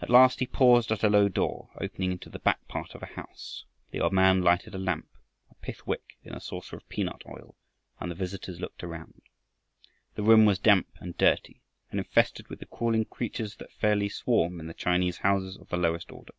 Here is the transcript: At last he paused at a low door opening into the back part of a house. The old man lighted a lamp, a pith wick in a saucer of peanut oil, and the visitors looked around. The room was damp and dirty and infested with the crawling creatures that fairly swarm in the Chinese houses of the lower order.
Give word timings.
At 0.00 0.10
last 0.10 0.40
he 0.40 0.46
paused 0.48 0.90
at 0.90 1.04
a 1.04 1.08
low 1.08 1.28
door 1.28 1.70
opening 1.80 2.10
into 2.10 2.28
the 2.28 2.40
back 2.40 2.66
part 2.66 2.96
of 2.96 3.02
a 3.04 3.06
house. 3.06 3.64
The 3.92 4.00
old 4.00 4.12
man 4.12 4.42
lighted 4.42 4.74
a 4.74 4.78
lamp, 4.78 5.06
a 5.48 5.54
pith 5.54 5.86
wick 5.86 6.16
in 6.24 6.34
a 6.34 6.40
saucer 6.40 6.74
of 6.74 6.88
peanut 6.88 7.22
oil, 7.24 7.54
and 8.00 8.10
the 8.10 8.16
visitors 8.16 8.58
looked 8.58 8.82
around. 8.82 9.22
The 10.16 10.24
room 10.24 10.46
was 10.46 10.58
damp 10.58 10.88
and 10.96 11.16
dirty 11.16 11.62
and 11.92 12.00
infested 12.00 12.48
with 12.48 12.58
the 12.58 12.66
crawling 12.66 13.04
creatures 13.04 13.54
that 13.58 13.70
fairly 13.72 14.08
swarm 14.08 14.58
in 14.58 14.66
the 14.66 14.74
Chinese 14.74 15.18
houses 15.18 15.56
of 15.56 15.68
the 15.68 15.76
lower 15.76 16.00
order. 16.10 16.34